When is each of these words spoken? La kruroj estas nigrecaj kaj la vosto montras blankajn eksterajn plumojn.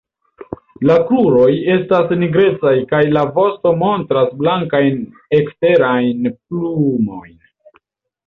La 0.89 0.93
kruroj 1.09 1.49
estas 1.73 2.13
nigrecaj 2.21 2.73
kaj 2.93 3.01
la 3.17 3.23
vosto 3.35 3.73
montras 3.83 4.33
blankajn 4.39 4.97
eksterajn 5.41 6.33
plumojn. 6.39 7.37